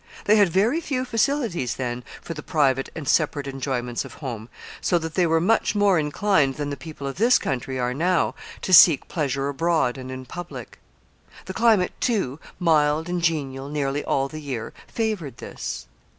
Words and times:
They 0.25 0.37
had 0.37 0.49
very 0.49 0.81
few 0.81 1.05
facilities 1.05 1.75
then 1.75 2.03
for 2.23 2.33
the 2.33 2.41
private 2.41 2.89
and 2.95 3.07
separate 3.07 3.45
enjoyments 3.45 4.03
of 4.03 4.15
home, 4.15 4.49
so 4.81 4.97
that 4.97 5.13
they 5.13 5.27
were 5.27 5.39
much 5.39 5.75
more 5.75 5.99
inclined 5.99 6.55
than 6.55 6.71
the 6.71 6.75
people 6.75 7.05
of 7.05 7.17
this 7.17 7.37
country 7.37 7.79
are 7.79 7.93
now 7.93 8.33
to 8.63 8.73
seek 8.73 9.07
pleasure 9.07 9.47
abroad 9.47 9.99
and 9.99 10.09
in 10.11 10.25
public. 10.25 10.79
The 11.45 11.53
climate, 11.53 11.91
too, 11.99 12.39
mild 12.57 13.09
and 13.09 13.21
genial 13.21 13.69
nearly 13.69 14.03
all 14.03 14.27
the 14.27 14.41
year, 14.41 14.73
favored 14.87 15.37
this. 15.37 15.85